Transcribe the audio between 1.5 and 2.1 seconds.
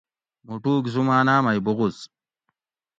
بغض